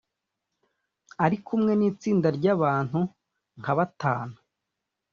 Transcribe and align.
Ari 1.23 1.37
kumwe 1.45 1.71
n’itsinda 1.75 2.27
ry’abantu 2.37 2.99
nka 3.59 3.73
batanu 3.77 4.37